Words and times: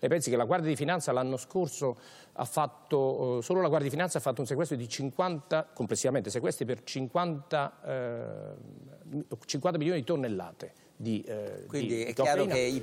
Lei 0.00 0.08
pensi 0.08 0.30
che 0.30 0.36
la 0.36 0.44
Guardia 0.44 0.68
di 0.68 0.76
Finanza 0.76 1.10
l'anno 1.12 1.36
scorso 1.36 1.98
ha 2.34 2.44
fatto, 2.44 3.38
eh, 3.38 3.42
solo 3.42 3.60
la 3.60 3.68
Guardia 3.68 3.88
di 3.88 3.94
Finanza 3.94 4.18
ha 4.18 4.20
fatto 4.20 4.40
un 4.40 4.46
sequestro 4.46 4.76
di 4.76 4.88
50, 4.88 5.70
complessivamente 5.74 6.30
sequestri 6.30 6.64
per 6.64 6.84
50, 6.84 7.80
eh, 7.84 9.36
50 9.44 9.78
milioni 9.78 10.00
di 10.00 10.06
tonnellate 10.06 10.72
di 10.94 11.22
eh, 11.22 11.64
Quindi 11.66 11.96
di, 11.96 12.02
è 12.02 12.12
chiaro 12.12 12.44
che... 12.46 12.58
I... 12.58 12.82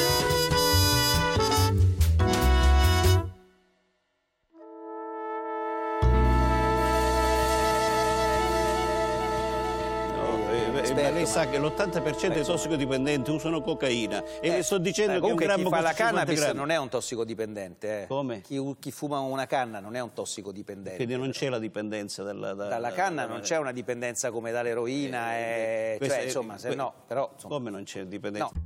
Sa 11.25 11.47
che 11.47 11.59
l'80% 11.59 12.33
dei 12.33 12.43
tossicodipendenti 12.43 13.31
usano 13.31 13.61
cocaina 13.61 14.23
e 14.41 14.57
eh, 14.57 14.63
sto 14.63 14.77
dicendo 14.77 15.13
eh, 15.13 15.19
che 15.19 15.25
un 15.25 15.35
grammo 15.35 15.69
chi 15.69 15.75
fa 15.75 15.81
la 15.81 15.93
cannabis 15.93 16.39
grammi. 16.39 16.57
non 16.57 16.69
è 16.71 16.77
un 16.77 16.89
tossicodipendente. 16.89 18.01
Eh. 18.03 18.07
Come? 18.07 18.41
Chi, 18.41 18.59
chi, 18.79 18.91
fuma 18.91 19.19
una 19.19 19.45
canna 19.45 19.79
non 19.79 19.95
è 19.95 20.01
un 20.01 20.13
tossicodipendente. 20.13 20.97
Quindi 20.97 21.15
non 21.15 21.31
c'è 21.31 21.49
la 21.49 21.59
dipendenza 21.59 22.23
dalla, 22.23 22.53
da, 22.53 22.67
dalla 22.67 22.91
canna, 22.91 23.25
da, 23.25 23.31
non 23.31 23.41
c'è 23.41 23.57
una 23.57 23.71
dipendenza 23.71 24.31
come 24.31 24.51
dall'eroina, 24.51 25.37
eh, 25.37 25.97
eh, 25.99 26.07
cioè, 26.07 26.21
insomma, 26.21 26.57
se 26.57 26.75
no, 26.75 26.93
però, 27.07 27.29
insomma. 27.33 27.55
Come 27.55 27.69
non 27.69 27.83
c'è 27.83 28.05
dipendenza? 28.05 28.51
No. 28.53 28.61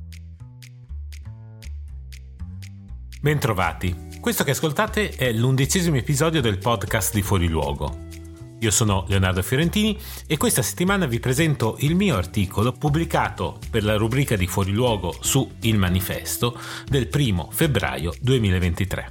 Bentrovati. 3.21 4.19
Questo 4.21 4.43
che 4.43 4.51
ascoltate 4.51 5.09
è 5.09 5.31
l'undicesimo 5.31 5.97
episodio 5.97 6.41
del 6.41 6.57
podcast 6.57 7.13
di 7.13 7.21
Fuori 7.21 7.47
Luogo. 7.47 8.04
Io 8.59 8.71
sono 8.71 9.05
Leonardo 9.07 9.41
Fiorentini 9.41 9.97
e 10.25 10.37
questa 10.37 10.61
settimana 10.61 11.05
vi 11.05 11.19
presento 11.19 11.75
il 11.79 11.93
mio 11.93 12.15
articolo 12.15 12.71
pubblicato 12.71 13.59
per 13.69 13.83
la 13.83 13.95
rubrica 13.95 14.35
di 14.35 14.47
Fuoriluogo 14.47 15.15
su 15.19 15.51
Il 15.61 15.77
Manifesto 15.77 16.57
del 16.87 17.09
1 17.13 17.49
febbraio 17.51 18.13
2023. 18.21 19.09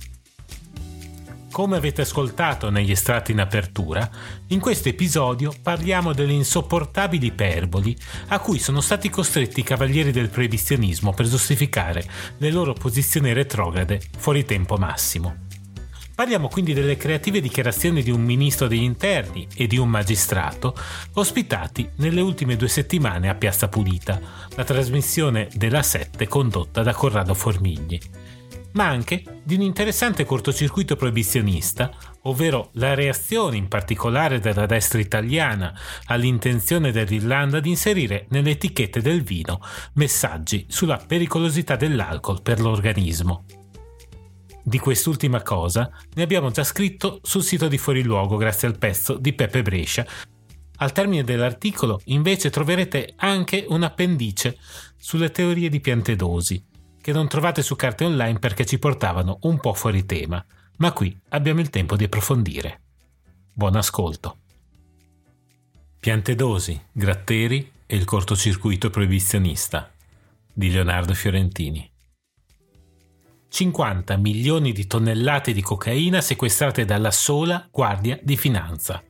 Come 1.54 1.76
avete 1.76 2.00
ascoltato 2.00 2.68
negli 2.68 2.90
estratti 2.90 3.30
in 3.30 3.38
apertura, 3.38 4.10
in 4.48 4.58
questo 4.58 4.88
episodio 4.88 5.54
parliamo 5.62 6.12
delle 6.12 6.32
insopportabili 6.32 7.26
iperboli 7.26 7.96
a 8.28 8.40
cui 8.40 8.58
sono 8.58 8.80
stati 8.80 9.08
costretti 9.08 9.60
i 9.60 9.62
cavalieri 9.62 10.10
del 10.10 10.30
proibizionismo 10.30 11.12
per 11.12 11.28
giustificare 11.28 12.04
le 12.38 12.50
loro 12.50 12.72
posizioni 12.72 13.32
retrograde 13.32 14.00
fuori 14.18 14.44
tempo 14.44 14.76
massimo. 14.78 15.42
Parliamo 16.14 16.46
quindi 16.46 16.74
delle 16.74 16.96
creative 16.96 17.40
dichiarazioni 17.40 18.00
di 18.00 18.12
un 18.12 18.22
ministro 18.22 18.68
degli 18.68 18.82
interni 18.82 19.48
e 19.56 19.66
di 19.66 19.78
un 19.78 19.88
magistrato 19.88 20.76
ospitati 21.14 21.90
nelle 21.96 22.20
ultime 22.20 22.54
due 22.54 22.68
settimane 22.68 23.28
a 23.28 23.34
Piazza 23.34 23.66
Pulita, 23.66 24.20
la 24.54 24.62
trasmissione 24.62 25.48
della 25.54 25.82
7 25.82 26.28
condotta 26.28 26.84
da 26.84 26.94
Corrado 26.94 27.34
Formigli, 27.34 27.98
ma 28.74 28.86
anche 28.86 29.24
di 29.42 29.56
un 29.56 29.62
interessante 29.62 30.24
cortocircuito 30.24 30.94
proibizionista, 30.94 31.90
ovvero 32.22 32.70
la 32.74 32.94
reazione 32.94 33.56
in 33.56 33.66
particolare 33.66 34.38
della 34.38 34.66
destra 34.66 35.00
italiana 35.00 35.76
all'intenzione 36.04 36.92
dell'Irlanda 36.92 37.58
di 37.58 37.70
inserire 37.70 38.26
nelle 38.28 38.50
etichette 38.50 39.02
del 39.02 39.24
vino 39.24 39.60
messaggi 39.94 40.64
sulla 40.68 41.02
pericolosità 41.04 41.74
dell'alcol 41.74 42.40
per 42.40 42.60
l'organismo. 42.60 43.63
Di 44.66 44.78
quest'ultima 44.78 45.42
cosa 45.42 45.90
ne 46.14 46.22
abbiamo 46.22 46.50
già 46.50 46.64
scritto 46.64 47.20
sul 47.22 47.42
sito 47.42 47.68
di 47.68 47.76
Fuori 47.76 48.02
Luogo 48.02 48.38
grazie 48.38 48.66
al 48.66 48.78
pezzo 48.78 49.18
di 49.18 49.34
Peppe 49.34 49.60
Brescia. 49.60 50.06
Al 50.76 50.90
termine 50.90 51.22
dell'articolo 51.22 52.00
invece 52.06 52.48
troverete 52.48 53.12
anche 53.16 53.66
un 53.68 53.82
appendice 53.82 54.56
sulle 54.96 55.30
teorie 55.30 55.68
di 55.68 55.80
Piantedosi, 55.80 56.64
che 56.98 57.12
non 57.12 57.28
trovate 57.28 57.60
su 57.60 57.76
carte 57.76 58.04
online 58.04 58.38
perché 58.38 58.64
ci 58.64 58.78
portavano 58.78 59.36
un 59.42 59.60
po' 59.60 59.74
fuori 59.74 60.06
tema, 60.06 60.42
ma 60.78 60.92
qui 60.92 61.14
abbiamo 61.28 61.60
il 61.60 61.68
tempo 61.68 61.94
di 61.94 62.04
approfondire. 62.04 62.80
Buon 63.52 63.76
ascolto. 63.76 64.38
Piantedosi, 66.00 66.80
Gratteri 66.90 67.70
e 67.84 67.96
il 67.96 68.06
cortocircuito 68.06 68.88
proibizionista 68.88 69.92
di 70.50 70.70
Leonardo 70.70 71.12
Fiorentini. 71.12 71.92
50 73.54 74.16
milioni 74.16 74.72
di 74.72 74.88
tonnellate 74.88 75.52
di 75.52 75.62
cocaina 75.62 76.20
sequestrate 76.20 76.84
dalla 76.84 77.12
sola 77.12 77.68
Guardia 77.70 78.18
di 78.20 78.36
Finanza. 78.36 79.00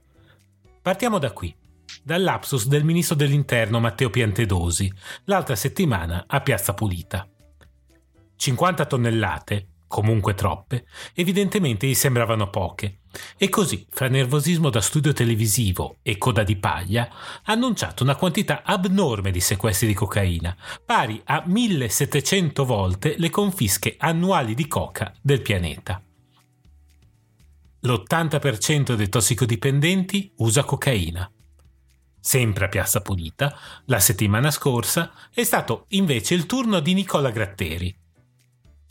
Partiamo 0.82 1.18
da 1.18 1.32
qui, 1.32 1.56
dall'apsus 2.02 2.66
del 2.66 2.84
ministro 2.84 3.16
dell'Interno 3.16 3.80
Matteo 3.80 4.10
Piantedosi, 4.10 4.92
l'altra 5.24 5.56
settimana 5.56 6.24
a 6.26 6.42
Piazza 6.42 6.74
Pulita. 6.74 7.26
50 8.36 8.84
tonnellate, 8.84 9.68
comunque 9.86 10.34
troppe, 10.34 10.84
evidentemente 11.14 11.86
gli 11.86 11.94
sembravano 11.94 12.50
poche, 12.50 12.98
e 13.36 13.48
così, 13.48 13.86
fra 13.90 14.08
nervosismo 14.08 14.70
da 14.70 14.80
studio 14.80 15.12
televisivo 15.12 15.98
e 16.02 16.18
coda 16.18 16.42
di 16.42 16.56
paglia, 16.56 17.08
ha 17.44 17.52
annunciato 17.52 18.02
una 18.02 18.16
quantità 18.16 18.62
abnorme 18.64 19.30
di 19.30 19.40
sequestri 19.40 19.86
di 19.86 19.94
cocaina, 19.94 20.56
pari 20.84 21.20
a 21.24 21.42
1700 21.46 22.64
volte 22.64 23.14
le 23.18 23.30
confische 23.30 23.96
annuali 23.98 24.54
di 24.54 24.66
coca 24.66 25.12
del 25.20 25.42
pianeta. 25.42 26.02
L'80% 27.80 28.94
dei 28.94 29.08
tossicodipendenti 29.08 30.32
usa 30.36 30.64
cocaina. 30.64 31.30
Sempre 32.18 32.64
a 32.64 32.68
Piazza 32.68 33.02
Pulita, 33.02 33.58
la 33.84 34.00
settimana 34.00 34.50
scorsa, 34.50 35.12
è 35.30 35.44
stato 35.44 35.84
invece 35.88 36.32
il 36.32 36.46
turno 36.46 36.80
di 36.80 36.94
Nicola 36.94 37.30
Gratteri, 37.30 37.94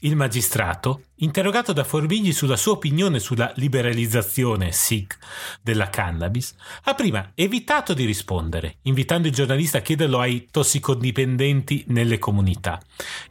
il 0.04 0.16
magistrato, 0.16 1.04
interrogato 1.18 1.74
da 1.74 1.84
Formigli 1.84 2.34
sulla 2.34 2.58
sua 2.58 2.74
opinione 2.74 3.20
sulla 3.20 3.52
liberalizzazione 3.56 4.72
SIC 4.72 5.18
della 5.62 5.90
cannabis, 5.90 6.54
ha 6.84 6.94
prima 6.94 7.32
evitato 7.36 7.94
di 7.94 8.06
rispondere, 8.06 8.78
invitando 8.84 9.28
il 9.28 9.34
giornalista 9.34 9.78
a 9.78 9.82
chiederlo 9.82 10.20
ai 10.20 10.48
tossicodipendenti 10.52 11.86
nelle 11.88 12.20
comunità, 12.20 12.82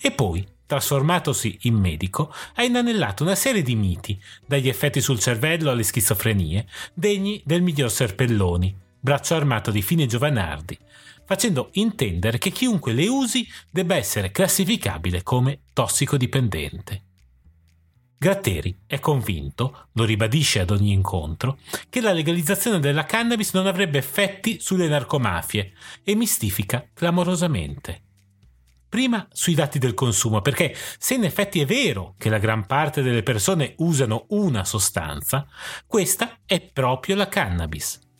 e 0.00 0.12
poi, 0.12 0.46
trasformatosi 0.64 1.58
in 1.62 1.74
medico, 1.74 2.32
ha 2.54 2.62
inanellato 2.62 3.22
una 3.22 3.34
serie 3.34 3.62
di 3.62 3.76
miti, 3.76 4.20
dagli 4.46 4.68
effetti 4.68 5.02
sul 5.02 5.18
cervello 5.18 5.70
alle 5.70 5.82
schizofrenie, 5.82 6.66
degni 6.94 7.42
del 7.44 7.60
miglior 7.60 7.90
Serpelloni, 7.90 8.74
braccio 8.98 9.34
armato 9.34 9.70
di 9.70 9.82
fine 9.82 10.06
Giovanardi, 10.06 10.78
facendo 11.32 11.70
intendere 11.72 12.36
che 12.36 12.50
chiunque 12.50 12.92
le 12.92 13.08
usi 13.08 13.48
debba 13.70 13.96
essere 13.96 14.30
classificabile 14.30 15.22
come 15.22 15.60
tossicodipendente. 15.72 17.04
Gratteri 18.18 18.80
è 18.86 19.00
convinto, 19.00 19.88
lo 19.92 20.04
ribadisce 20.04 20.60
ad 20.60 20.70
ogni 20.70 20.92
incontro, 20.92 21.58
che 21.88 22.02
la 22.02 22.12
legalizzazione 22.12 22.80
della 22.80 23.06
cannabis 23.06 23.54
non 23.54 23.66
avrebbe 23.66 23.96
effetti 23.96 24.60
sulle 24.60 24.88
narcomafie 24.88 25.72
e 26.04 26.14
mistifica 26.14 26.86
clamorosamente. 26.92 28.02
Prima 28.86 29.26
sui 29.32 29.54
dati 29.54 29.78
del 29.78 29.94
consumo, 29.94 30.42
perché 30.42 30.76
se 30.98 31.14
in 31.14 31.24
effetti 31.24 31.60
è 31.60 31.64
vero 31.64 32.14
che 32.18 32.28
la 32.28 32.36
gran 32.36 32.66
parte 32.66 33.00
delle 33.00 33.22
persone 33.22 33.72
usano 33.78 34.26
una 34.28 34.66
sostanza, 34.66 35.46
questa 35.86 36.40
è 36.44 36.60
proprio 36.60 37.16
la 37.16 37.26
cannabis 37.26 38.10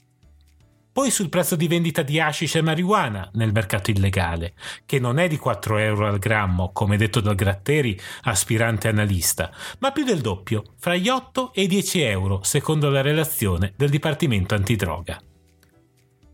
poi 0.92 1.10
sul 1.10 1.30
prezzo 1.30 1.56
di 1.56 1.68
vendita 1.68 2.02
di 2.02 2.20
hashish 2.20 2.56
e 2.56 2.60
marijuana 2.60 3.30
nel 3.34 3.50
mercato 3.50 3.90
illegale, 3.90 4.52
che 4.84 4.98
non 4.98 5.18
è 5.18 5.26
di 5.26 5.38
4 5.38 5.78
euro 5.78 6.06
al 6.06 6.18
grammo, 6.18 6.70
come 6.72 6.98
detto 6.98 7.20
dal 7.20 7.34
Gratteri, 7.34 7.98
aspirante 8.22 8.88
analista, 8.88 9.50
ma 9.78 9.90
più 9.90 10.04
del 10.04 10.20
doppio, 10.20 10.64
fra 10.78 10.94
gli 10.94 11.08
8 11.08 11.54
e 11.54 11.62
i 11.62 11.66
10 11.66 12.00
euro, 12.02 12.42
secondo 12.42 12.90
la 12.90 13.00
relazione 13.00 13.72
del 13.76 13.88
Dipartimento 13.88 14.54
Antidroga. 14.54 15.18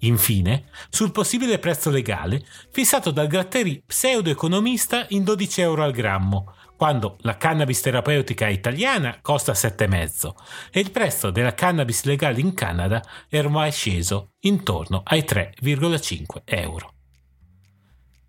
Infine, 0.02 0.64
sul 0.90 1.10
possibile 1.10 1.58
prezzo 1.58 1.90
legale, 1.90 2.44
fissato 2.70 3.10
dal 3.10 3.26
Gratteri 3.26 3.82
pseudo-economista 3.84 5.06
in 5.10 5.24
12 5.24 5.60
euro 5.60 5.82
al 5.82 5.92
grammo, 5.92 6.54
quando 6.78 7.16
la 7.22 7.36
cannabis 7.36 7.80
terapeutica 7.80 8.46
italiana 8.46 9.18
costa 9.20 9.50
7,5 9.50 10.32
e 10.70 10.78
il 10.78 10.92
prezzo 10.92 11.30
della 11.30 11.52
cannabis 11.52 12.04
legale 12.04 12.38
in 12.38 12.54
Canada 12.54 13.04
è 13.28 13.36
ormai 13.40 13.72
sceso 13.72 14.34
intorno 14.42 15.02
ai 15.04 15.24
3,5 15.26 16.42
euro. 16.44 16.92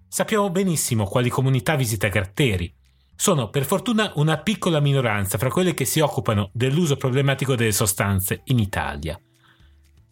Sappiamo 0.08 0.50
benissimo 0.50 1.06
quali 1.06 1.30
comunità 1.30 1.76
visita 1.76 2.08
Gratteri. 2.08 2.74
Sono 3.16 3.52
per 3.52 3.66
fortuna 3.66 4.14
una 4.16 4.40
piccola 4.40 4.80
minoranza 4.80 5.38
fra 5.38 5.52
quelle 5.52 5.76
che 5.76 5.86
si 5.86 6.00
occupano 6.00 6.50
dell'uso 6.52 6.96
problematico 6.96 7.54
delle 7.54 7.72
sostanze 7.72 8.42
in 8.46 8.58
Italia. 8.58 9.22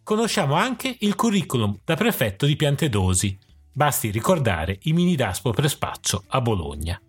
Conosciamo 0.04 0.54
anche 0.54 0.94
il 1.00 1.16
curriculum 1.16 1.76
da 1.84 1.96
prefetto 1.96 2.46
di 2.46 2.54
Piantedosi. 2.54 3.36
Basti 3.72 4.10
ricordare 4.10 4.78
i 4.82 4.92
mini 4.92 5.16
daspo 5.16 5.50
per 5.50 5.68
spaccio 5.68 6.22
a 6.28 6.40
Bologna. 6.40 7.00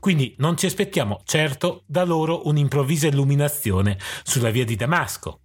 Quindi 0.00 0.34
non 0.38 0.56
ci 0.56 0.66
aspettiamo 0.66 1.20
certo 1.24 1.82
da 1.86 2.04
loro 2.04 2.46
un'improvvisa 2.46 3.06
illuminazione 3.06 3.98
sulla 4.22 4.50
via 4.50 4.64
di 4.64 4.76
Damasco, 4.76 5.40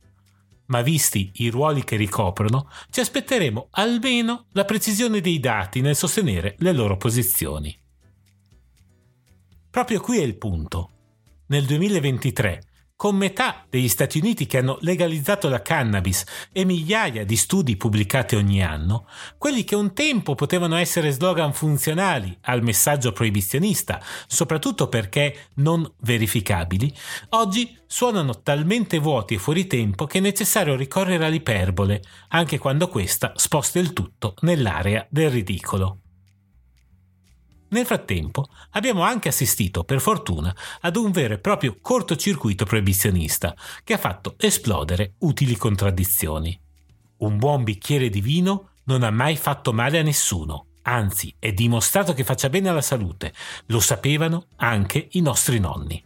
ma 0.67 0.81
visti 0.81 1.31
i 1.35 1.49
ruoli 1.49 1.83
che 1.83 1.95
ricoprono, 1.95 2.69
ci 2.89 3.01
aspetteremo 3.01 3.67
almeno 3.71 4.45
la 4.51 4.65
precisione 4.65 5.21
dei 5.21 5.39
dati 5.39 5.81
nel 5.81 5.95
sostenere 5.95 6.55
le 6.59 6.71
loro 6.71 6.97
posizioni. 6.97 7.77
Proprio 9.69 10.01
qui 10.01 10.19
è 10.19 10.23
il 10.23 10.37
punto. 10.37 10.89
Nel 11.47 11.65
2023 11.65 12.61
con 13.01 13.15
metà 13.15 13.65
degli 13.67 13.89
Stati 13.89 14.19
Uniti 14.19 14.45
che 14.45 14.59
hanno 14.59 14.77
legalizzato 14.81 15.49
la 15.49 15.63
cannabis 15.63 16.23
e 16.51 16.65
migliaia 16.65 17.25
di 17.25 17.35
studi 17.35 17.75
pubblicati 17.75 18.35
ogni 18.35 18.63
anno, 18.63 19.07
quelli 19.39 19.63
che 19.63 19.73
un 19.73 19.95
tempo 19.95 20.35
potevano 20.35 20.75
essere 20.75 21.09
slogan 21.09 21.51
funzionali 21.51 22.37
al 22.41 22.61
messaggio 22.61 23.11
proibizionista, 23.11 23.99
soprattutto 24.27 24.87
perché 24.87 25.47
non 25.55 25.91
verificabili, 26.01 26.93
oggi 27.29 27.75
suonano 27.87 28.43
talmente 28.43 28.99
vuoti 28.99 29.33
e 29.33 29.39
fuori 29.39 29.65
tempo 29.65 30.05
che 30.05 30.19
è 30.19 30.21
necessario 30.21 30.75
ricorrere 30.75 31.25
all'iperbole, 31.25 32.03
anche 32.27 32.59
quando 32.59 32.87
questa 32.87 33.31
sposta 33.33 33.79
il 33.79 33.93
tutto 33.93 34.35
nell'area 34.41 35.07
del 35.09 35.31
ridicolo. 35.31 36.01
Nel 37.71 37.85
frattempo 37.85 38.49
abbiamo 38.71 39.01
anche 39.01 39.29
assistito, 39.29 39.85
per 39.85 40.01
fortuna, 40.01 40.53
ad 40.81 40.97
un 40.97 41.11
vero 41.11 41.35
e 41.35 41.39
proprio 41.39 41.77
cortocircuito 41.79 42.65
proibizionista 42.65 43.55
che 43.83 43.93
ha 43.93 43.97
fatto 43.97 44.35
esplodere 44.37 45.13
utili 45.19 45.55
contraddizioni. 45.55 46.59
Un 47.17 47.37
buon 47.37 47.63
bicchiere 47.63 48.09
di 48.09 48.19
vino 48.19 48.71
non 48.85 49.03
ha 49.03 49.09
mai 49.09 49.37
fatto 49.37 49.71
male 49.71 49.99
a 49.99 50.03
nessuno, 50.03 50.65
anzi 50.81 51.33
è 51.39 51.53
dimostrato 51.53 52.13
che 52.13 52.25
faccia 52.25 52.49
bene 52.49 52.67
alla 52.67 52.81
salute, 52.81 53.33
lo 53.67 53.79
sapevano 53.79 54.47
anche 54.57 55.07
i 55.11 55.21
nostri 55.21 55.59
nonni. 55.59 56.03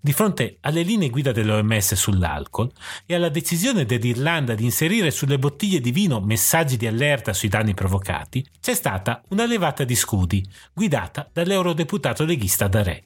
Di 0.00 0.12
fronte 0.12 0.58
alle 0.60 0.82
linee 0.82 1.10
guida 1.10 1.32
dell'OMS 1.32 1.94
sull'alcol 1.94 2.70
e 3.06 3.14
alla 3.14 3.28
decisione 3.28 3.84
dell'Irlanda 3.84 4.54
di 4.54 4.64
inserire 4.64 5.10
sulle 5.10 5.38
bottiglie 5.38 5.80
di 5.80 5.90
vino 5.90 6.20
messaggi 6.20 6.76
di 6.76 6.86
allerta 6.86 7.32
sui 7.32 7.48
danni 7.48 7.74
provocati, 7.74 8.46
c'è 8.60 8.74
stata 8.74 9.22
una 9.30 9.46
levata 9.46 9.84
di 9.84 9.96
scudi 9.96 10.46
guidata 10.72 11.28
dall'eurodeputato 11.32 12.24
leghista 12.24 12.68
Darè. 12.68 13.02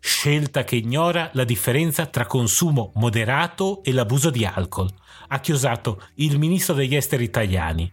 Scelta 0.00 0.64
che 0.64 0.76
ignora 0.76 1.30
la 1.34 1.44
differenza 1.44 2.06
tra 2.06 2.26
consumo 2.26 2.90
moderato 2.96 3.84
e 3.84 3.92
l'abuso 3.92 4.30
di 4.30 4.44
alcol, 4.44 4.90
ha 5.28 5.38
chiosato 5.38 6.08
il 6.14 6.38
ministro 6.38 6.74
degli 6.74 6.96
esteri 6.96 7.22
italiani, 7.22 7.92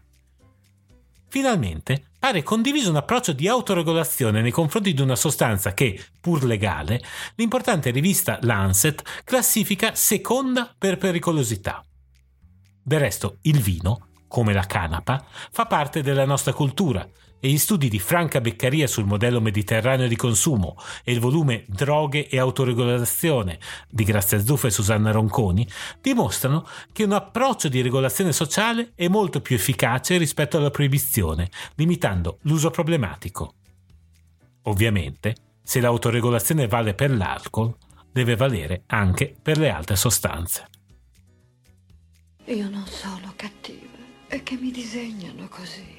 Finalmente 1.29 2.05
pare 2.19 2.43
condiviso 2.43 2.89
un 2.89 2.97
approccio 2.97 3.31
di 3.31 3.47
autoregolazione 3.47 4.41
nei 4.41 4.51
confronti 4.51 4.93
di 4.93 5.01
una 5.01 5.15
sostanza 5.15 5.73
che, 5.73 5.99
pur 6.19 6.43
legale, 6.43 7.01
l'importante 7.35 7.89
rivista 7.91 8.37
Lancet 8.41 9.01
classifica 9.23 9.95
seconda 9.95 10.75
per 10.77 10.97
pericolosità. 10.97 11.83
Del 12.83 12.99
resto, 12.99 13.37
il 13.43 13.59
vino, 13.59 14.08
come 14.29 14.53
la 14.53 14.65
canapa, 14.65 15.25
fa 15.51 15.65
parte 15.65 16.01
della 16.01 16.23
nostra 16.23 16.53
cultura 16.53 17.05
e 17.41 17.49
gli 17.49 17.57
studi 17.57 17.89
di 17.89 17.99
Franca 17.99 18.41
Beccaria 18.41 18.87
sul 18.87 19.05
modello 19.05 19.41
mediterraneo 19.41 20.07
di 20.07 20.15
consumo 20.15 20.77
e 21.03 21.11
il 21.11 21.19
volume 21.19 21.65
Droghe 21.67 22.27
e 22.27 22.37
autoregolazione 22.37 23.59
di 23.89 24.03
Grazia 24.03 24.39
Zuffa 24.39 24.67
e 24.67 24.71
Susanna 24.71 25.11
Ronconi 25.11 25.67
dimostrano 26.01 26.67
che 26.91 27.03
un 27.03 27.13
approccio 27.13 27.67
di 27.69 27.81
regolazione 27.81 28.31
sociale 28.31 28.91
è 28.95 29.07
molto 29.07 29.41
più 29.41 29.55
efficace 29.55 30.17
rispetto 30.17 30.57
alla 30.57 30.69
proibizione, 30.69 31.49
limitando 31.75 32.39
l'uso 32.43 32.69
problematico. 32.69 33.53
Ovviamente, 34.63 35.35
se 35.63 35.79
l'autoregolazione 35.79 36.67
vale 36.67 36.93
per 36.93 37.15
l'alcol, 37.15 37.75
deve 38.11 38.35
valere 38.35 38.83
anche 38.87 39.33
per 39.41 39.57
le 39.57 39.69
altre 39.69 39.95
sostanze. 39.95 40.67
Io 42.45 42.67
non 42.69 42.85
sono 42.87 43.33
cattiva, 43.35 43.88
è 44.29 44.43
che 44.43 44.55
mi 44.55 44.69
disegnano 44.69 45.47
così. 45.49 45.97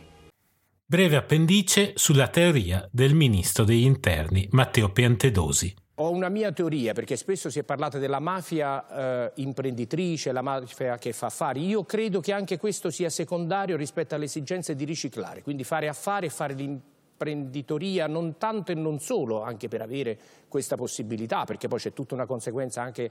Breve 0.87 1.17
appendice 1.17 1.93
sulla 1.97 2.29
teoria 2.29 2.88
del 2.91 3.15
ministro 3.15 3.65
degli 3.65 3.85
interni 3.85 4.49
Matteo 4.53 4.91
Piantedosi. 4.91 5.75
Ho 5.97 6.11
una 6.11 6.29
mia 6.29 6.50
teoria, 6.53 6.93
perché 6.94 7.17
spesso 7.17 7.50
si 7.50 7.59
è 7.59 7.65
parlato 7.65 7.99
della 7.99 8.21
mafia 8.21 9.27
eh, 9.27 9.32
imprenditrice, 9.43 10.32
la 10.32 10.43
mafia 10.43 10.97
che 10.97 11.12
fa 11.12 11.27
affari. 11.27 11.67
Io 11.67 11.85
credo 11.85 12.21
che 12.21 12.32
anche 12.32 12.56
questo 12.56 12.91
sia 12.91 13.11
secondario 13.11 13.77
rispetto 13.77 14.15
alle 14.15 14.25
esigenze 14.25 14.75
di 14.75 14.85
riciclare, 14.85 15.43
quindi 15.43 15.65
fare 15.65 15.88
affari 15.88 16.27
e 16.27 16.31
fare 16.31 16.55
l'imprenditoria 16.55 16.99
imprenditoria 17.20 18.06
non 18.06 18.38
tanto 18.38 18.72
e 18.72 18.75
non 18.75 18.99
solo 18.99 19.43
anche 19.43 19.69
per 19.69 19.82
avere 19.82 20.19
questa 20.49 20.76
possibilità, 20.76 21.44
perché 21.44 21.69
poi 21.69 21.78
c'è 21.78 21.93
tutta 21.93 22.14
una 22.14 22.25
conseguenza 22.25 22.81
anche 22.81 23.05
eh, 23.05 23.11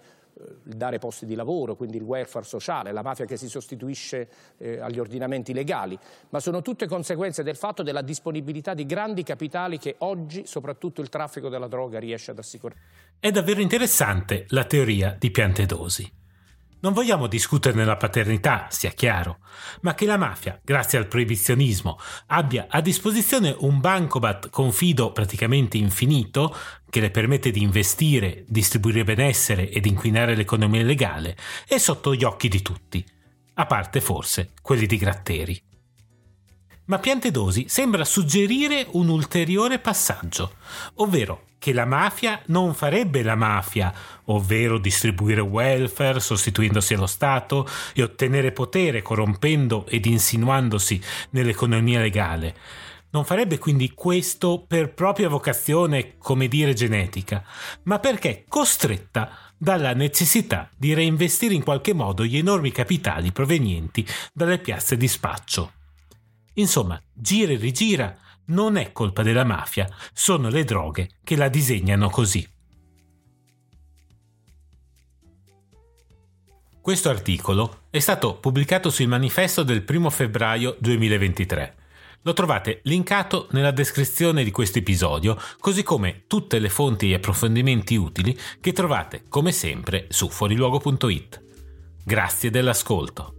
dare 0.64 0.98
posti 0.98 1.26
di 1.26 1.36
lavoro, 1.36 1.76
quindi 1.76 1.98
il 1.98 2.04
welfare 2.04 2.46
sociale, 2.46 2.92
la 2.92 3.04
mafia 3.04 3.26
che 3.26 3.38
si 3.38 3.48
sostituisce 3.48 4.28
eh, 4.58 4.80
agli 4.80 5.00
ordinamenti 5.00 5.54
legali, 5.54 5.98
ma 6.30 6.40
sono 6.40 6.62
tutte 6.62 6.88
conseguenze 6.88 7.44
del 7.44 7.56
fatto 7.56 7.84
della 7.84 8.02
disponibilità 8.02 8.74
di 8.74 8.86
grandi 8.86 9.24
capitali 9.24 9.78
che 9.78 9.96
oggi 10.00 10.46
soprattutto 10.46 11.02
il 11.02 11.10
traffico 11.10 11.50
della 11.50 11.68
droga 11.68 12.00
riesce 12.00 12.32
ad 12.32 12.40
assicurare. 12.40 12.80
È 13.20 13.30
davvero 13.32 13.62
interessante 13.62 14.46
la 14.50 14.66
teoria 14.66 15.16
di 15.18 15.30
Piantedosi. 15.30 16.19
Non 16.82 16.94
vogliamo 16.94 17.28
discuterne 17.28 17.84
la 17.84 17.98
paternità, 17.98 18.68
sia 18.70 18.92
chiaro, 18.92 19.40
ma 19.82 19.94
che 19.96 20.06
la 20.06 20.16
mafia, 20.16 20.60
grazie 20.64 20.98
al 20.98 21.08
proibizionismo, 21.08 22.00
abbia 22.28 22.68
a 22.70 22.80
disposizione 22.80 23.54
un 23.60 23.82
bancomat 23.82 24.50
con 24.50 24.72
fido 24.72 25.12
praticamente 25.12 25.78
infinito, 25.78 26.56
che 26.90 27.02
le 27.02 27.12
permette 27.12 27.52
di 27.52 27.62
investire, 27.62 28.46
distribuire 28.48 29.04
benessere 29.04 29.70
ed 29.70 29.86
inquinare 29.86 30.36
l'economia 30.36 30.82
legale, 30.84 31.36
è 31.68 31.78
sotto 31.78 32.16
gli 32.16 32.24
occhi 32.24 32.48
di 32.48 32.62
tutti, 32.62 33.06
a 33.56 33.66
parte 33.66 34.00
forse 34.00 34.52
quelli 34.62 34.86
di 34.86 34.96
Gratteri. 34.96 35.69
Ma 36.90 36.98
Piantedosi 36.98 37.66
sembra 37.68 38.04
suggerire 38.04 38.88
un 38.94 39.10
ulteriore 39.10 39.78
passaggio, 39.78 40.56
ovvero 40.96 41.44
che 41.60 41.72
la 41.72 41.86
mafia 41.86 42.42
non 42.48 42.74
farebbe 42.74 43.22
la 43.22 43.36
mafia, 43.36 43.94
ovvero 44.26 44.80
distribuire 44.80 45.40
welfare 45.40 46.20
sostituendosi 46.20 46.96
allo 46.96 47.06
Stato 47.06 47.68
e 47.94 48.02
ottenere 48.02 48.52
potere 48.54 49.04
corrompendo 49.04 49.86
ed 49.86 50.08
insinuandosi 50.08 51.00
nell'economia 51.32 52.00
legale. 52.00 52.56
Non 53.12 53.24
farebbe 53.24 53.60
quindi 53.60 53.92
questo 53.94 54.66
per 54.68 54.92
propria 54.92 55.30
vocazione, 55.30 56.18
come 56.18 56.48
dire, 56.48 56.74
genetica, 56.74 57.44
ma 57.84 58.00
perché 58.00 58.46
costretta 58.48 59.30
dalla 59.56 59.94
necessità 59.94 60.72
di 60.76 60.96
reinvestire 60.96 61.54
in 61.54 61.64
qualche 61.64 61.94
modo 61.94 62.26
gli 62.26 62.38
enormi 62.38 62.72
capitali 62.72 63.32
provenienti 63.32 64.04
dalle 64.34 64.58
piazze 64.58 64.98
di 64.98 65.08
spaccio. 65.08 65.74
Insomma, 66.60 67.02
gira 67.14 67.54
e 67.54 67.58
rigira, 67.58 68.18
non 68.48 68.76
è 68.76 68.92
colpa 68.92 69.24
della 69.24 69.46
mafia, 69.46 69.90
sono 70.14 70.50
le 70.50 70.64
droghe 70.66 71.10
che 71.24 71.36
la 71.36 71.48
disegnano 71.48 72.10
così. 72.10 72.48
Questo 76.82 77.10
articolo 77.10 77.84
è 77.90 78.00
stato 78.00 78.36
pubblicato 78.36 78.90
sul 78.90 79.08
manifesto 79.08 79.64
del 79.64 79.86
1 79.88 80.10
febbraio 80.10 80.76
2023. 80.80 81.76
Lo 82.24 82.34
trovate 82.34 82.82
linkato 82.84 83.48
nella 83.52 83.72
descrizione 83.72 84.44
di 84.44 84.52
questo 84.52 84.80
episodio, 84.80 85.40
così 85.60 85.84
come 85.84 86.24
tutte 86.28 86.60
le 86.60 86.70
fonti 86.70 87.12
e 87.12 87.16
approfondimenti 87.16 87.96
utili 87.96 88.38
che 88.60 88.74
trovate 88.74 89.24
come 89.30 89.54
sempre 89.54 90.08
su 90.10 90.28
fuoriluogo.it. 90.28 91.42
Grazie 92.04 92.50
dell'ascolto. 92.50 93.39